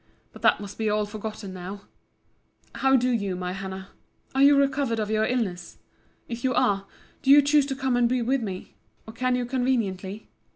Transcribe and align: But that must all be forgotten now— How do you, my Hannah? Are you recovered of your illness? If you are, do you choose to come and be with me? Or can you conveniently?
But 0.33 0.41
that 0.41 0.59
must 0.59 0.81
all 0.81 1.05
be 1.05 1.11
forgotten 1.11 1.53
now— 1.53 1.81
How 2.73 2.95
do 2.95 3.11
you, 3.11 3.35
my 3.35 3.53
Hannah? 3.53 3.89
Are 4.33 4.41
you 4.41 4.57
recovered 4.57 4.97
of 4.97 5.11
your 5.11 5.27
illness? 5.27 5.77
If 6.27 6.43
you 6.43 6.55
are, 6.55 6.87
do 7.21 7.29
you 7.29 7.43
choose 7.43 7.67
to 7.67 7.75
come 7.75 7.95
and 7.95 8.09
be 8.09 8.23
with 8.23 8.41
me? 8.41 8.73
Or 9.05 9.13
can 9.13 9.35
you 9.35 9.45
conveniently? 9.45 10.27